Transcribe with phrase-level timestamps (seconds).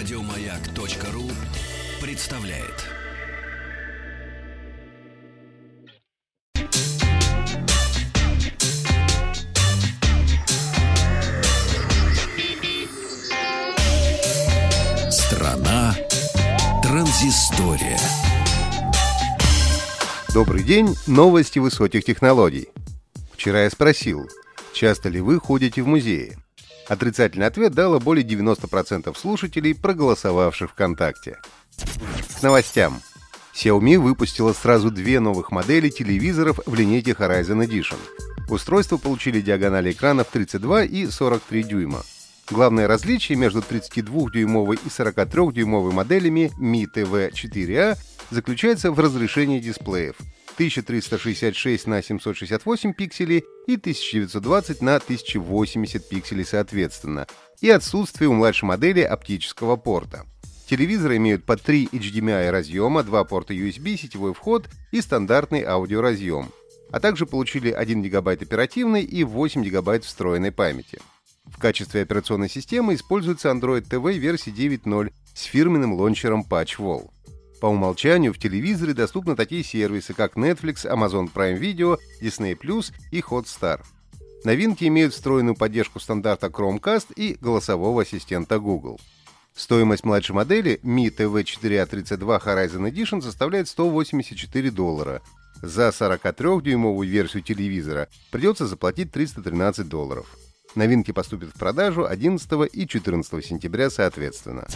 [0.00, 1.30] Радиомаяк.ру
[2.00, 2.86] представляет.
[15.12, 15.94] Страна
[16.82, 17.98] транзистория.
[20.32, 22.70] Добрый день, новости высоких технологий.
[23.34, 24.30] Вчера я спросил,
[24.72, 26.38] часто ли вы ходите в музеи?
[26.90, 31.38] Отрицательный ответ дало более 90% слушателей, проголосовавших ВКонтакте.
[32.40, 33.00] К новостям.
[33.54, 37.96] Xiaomi выпустила сразу две новых модели телевизоров в линейке Horizon Edition.
[38.48, 42.02] Устройства получили диагонали экранов 32 и 43 дюйма.
[42.50, 47.96] Главное различие между 32-дюймовой и 43-дюймовой моделями Mi TV 4a
[48.32, 50.16] заключается в разрешении дисплеев
[50.60, 57.26] 1366 на 768 пикселей и 1920 на 1080 пикселей соответственно,
[57.62, 60.26] и отсутствие у младшей модели оптического порта.
[60.68, 66.50] Телевизоры имеют по 3 HDMI разъема, 2 порта USB, сетевой вход и стандартный аудиоразъем,
[66.92, 71.00] а также получили 1 ГБ оперативной и 8 ГБ встроенной памяти.
[71.46, 77.08] В качестве операционной системы используется Android TV версии 9.0 с фирменным лончером PatchWall.
[77.60, 83.20] По умолчанию в телевизоре доступны такие сервисы, как Netflix, Amazon Prime Video, Disney Plus и
[83.20, 83.82] Hotstar.
[84.44, 88.98] Новинки имеют встроенную поддержку стандарта Chromecast и голосового ассистента Google.
[89.54, 95.20] Стоимость младшей модели Mi TV 4A32 Horizon Edition составляет 184 доллара.
[95.60, 100.34] За 43-дюймовую версию телевизора придется заплатить 313 долларов.
[100.74, 104.66] Новинки поступят в продажу 11 и 14 сентября соответственно.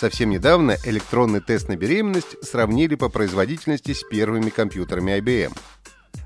[0.00, 5.54] Совсем недавно электронный тест на беременность сравнили по производительности с первыми компьютерами IBM.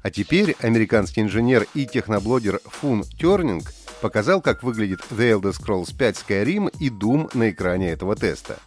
[0.00, 6.24] А теперь американский инженер и техноблогер Фун Тернинг показал, как выглядит The Elder Scrolls 5
[6.24, 8.60] Skyrim и Doom на экране этого теста.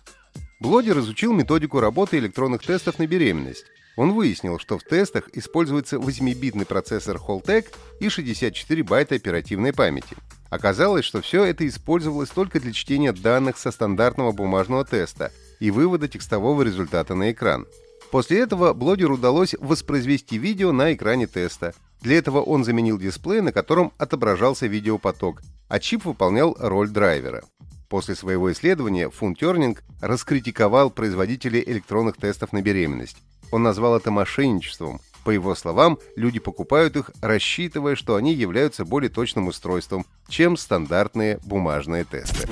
[0.60, 3.64] Блогер изучил методику работы электронных тестов на беременность.
[3.96, 7.68] Он выяснил, что в тестах используется 8-битный процессор Holtec
[8.02, 10.18] и 64 байта оперативной памяти.
[10.50, 16.08] Оказалось, что все это использовалось только для чтения данных со стандартного бумажного теста и вывода
[16.08, 17.66] текстового результата на экран.
[18.12, 21.74] После этого блогеру удалось воспроизвести видео на экране теста.
[22.02, 27.44] Для этого он заменил дисплей, на котором отображался видеопоток, а чип выполнял роль драйвера.
[27.90, 33.18] После своего исследования Фунтернинг раскритиковал производителей электронных тестов на беременность.
[33.52, 39.10] Он назвал это мошенничеством, по его словам, люди покупают их, рассчитывая, что они являются более
[39.10, 42.48] точным устройством, чем стандартные бумажные тесты.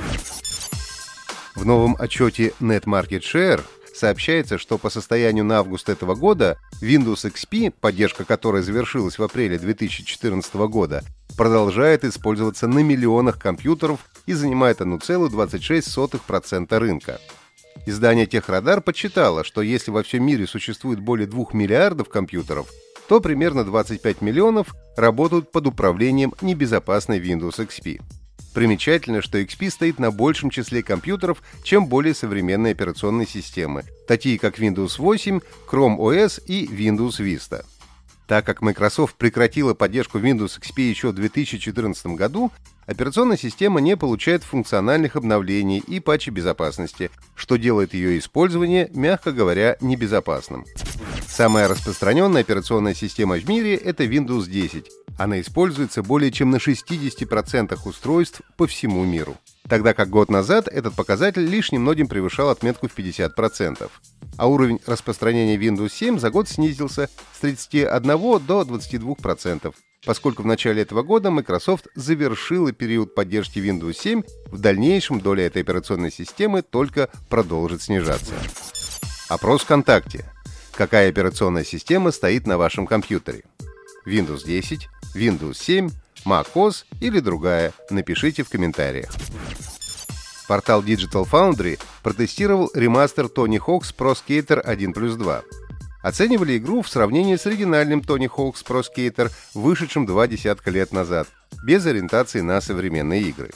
[1.56, 3.62] В новом отчете Net Market Share
[3.96, 9.58] сообщается, что по состоянию на август этого года Windows XP, поддержка которой завершилась в апреле
[9.58, 11.02] 2014 года,
[11.38, 17.22] продолжает использоваться на миллионах компьютеров и занимает 1,26% рынка.
[17.86, 22.68] Издание Техрадар подсчитало, что если во всем мире существует более 2 миллиардов компьютеров,
[23.08, 28.02] то примерно 25 миллионов работают под управлением небезопасной Windows XP.
[28.56, 34.60] Примечательно, что XP стоит на большем числе компьютеров, чем более современные операционные системы, такие как
[34.60, 37.66] Windows 8, Chrome OS и Windows Vista.
[38.28, 42.52] Так как Microsoft прекратила поддержку Windows XP еще в 2014 году,
[42.88, 49.78] операционная система не получает функциональных обновлений и патчи безопасности, что делает ее использование, мягко говоря,
[49.80, 50.66] небезопасным.
[51.36, 54.90] Самая распространенная операционная система в мире— это Windows 10.
[55.18, 59.36] Она используется более чем на 60% устройств по всему миру.
[59.68, 63.90] Тогда как год назад этот показатель лишь немногим превышал отметку в 50%.
[64.38, 68.02] А уровень распространения Windows 7 за год снизился с 31
[68.46, 69.76] до 22%,
[70.06, 75.64] поскольку в начале этого года Microsoft завершила период поддержки Windows 7, в дальнейшем доля этой
[75.64, 78.36] операционной системы только продолжит снижаться.
[79.28, 80.32] Опрос ВКонтакте.
[80.76, 83.44] Какая операционная система стоит на вашем компьютере?
[84.06, 85.90] Windows 10, Windows 7,
[86.26, 87.72] macOS или другая?
[87.90, 89.10] Напишите в комментариях.
[90.50, 95.44] Портал Digital Foundry протестировал ремастер Tony Hawk's Pro Skater 1 плюс 2.
[96.04, 101.28] Оценивали игру в сравнении с оригинальным Tony Hawk's Pro Skater, вышедшим два десятка лет назад,
[101.64, 103.52] без ориентации на современные игры.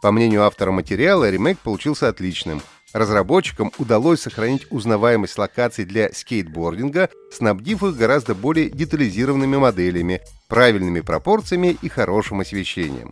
[0.00, 2.62] По мнению автора материала, ремейк получился отличным.
[2.92, 11.76] Разработчикам удалось сохранить узнаваемость локаций для скейтбординга, снабдив их гораздо более детализированными моделями, правильными пропорциями
[11.82, 13.10] и хорошим освещением.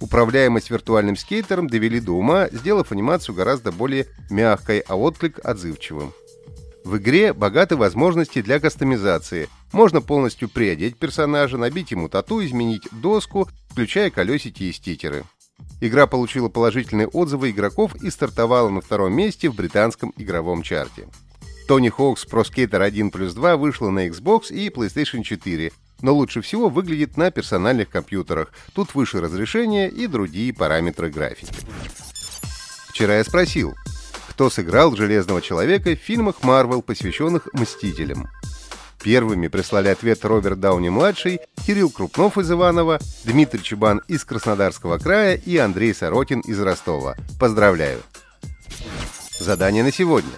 [0.00, 6.14] Управляемость виртуальным скейтером довели до ума, сделав анимацию гораздо более мягкой, а отклик отзывчивым.
[6.84, 9.50] В игре богаты возможности для кастомизации.
[9.72, 15.24] Можно полностью приодеть персонажа, набить ему тату, изменить доску, включая колесики и стикеры.
[15.80, 21.08] Игра получила положительные отзывы игроков и стартовала на втором месте в британском игровом чарте.
[21.68, 25.72] Tony Hawk's Pro Skater 1 плюс 2 вышла на Xbox и PlayStation 4,
[26.02, 28.52] но лучше всего выглядит на персональных компьютерах.
[28.74, 31.54] Тут выше разрешение и другие параметры графики.
[32.88, 33.74] Вчера я спросил,
[34.28, 38.28] кто сыграл Железного Человека в фильмах Marvel, посвященных Мстителям.
[39.02, 45.56] Первыми прислали ответ Роберт Дауни-младший, Кирилл Крупнов из Иванова, Дмитрий Чубан из Краснодарского края и
[45.56, 47.16] Андрей Сорокин из Ростова.
[47.38, 48.00] Поздравляю!
[49.38, 50.30] Задание на сегодня.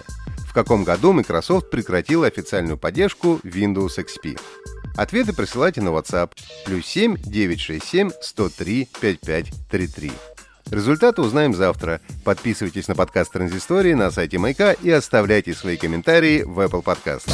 [0.47, 4.39] В каком году Microsoft прекратила официальную поддержку Windows XP?
[4.95, 6.31] Ответы присылайте на WhatsApp
[6.65, 10.11] плюс 7 967 103 5533.
[10.71, 11.99] Результаты узнаем завтра.
[12.23, 17.33] Подписывайтесь на подкаст Транзистории на сайте Майка и оставляйте свои комментарии в Apple Podcast.